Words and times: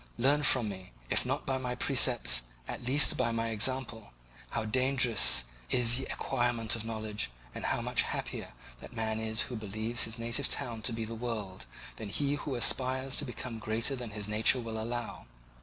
Learn 0.17 0.41
from 0.41 0.67
me, 0.67 0.93
if 1.11 1.27
not 1.27 1.45
by 1.45 1.59
my 1.59 1.75
precepts, 1.75 2.41
at 2.67 2.81
least 2.87 3.17
by 3.17 3.31
my 3.31 3.49
example, 3.49 4.13
how 4.49 4.65
dangerous 4.65 5.43
is 5.69 5.95
the 5.99 6.05
acquirement 6.11 6.75
of 6.75 6.83
knowledge 6.83 7.29
and 7.53 7.65
how 7.65 7.81
much 7.81 8.01
happier 8.01 8.53
that 8.79 8.93
man 8.93 9.19
is 9.19 9.41
who 9.41 9.55
believes 9.55 10.05
his 10.05 10.17
native 10.17 10.49
town 10.49 10.81
to 10.81 10.91
be 10.91 11.05
the 11.05 11.13
world, 11.13 11.67
than 11.97 12.09
he 12.09 12.33
who 12.33 12.55
aspires 12.55 13.15
to 13.17 13.25
become 13.25 13.59
greater 13.59 13.95
than 13.95 14.09
his 14.09 14.27
nature 14.27 14.59
will 14.59 14.81
allow. 14.81 15.27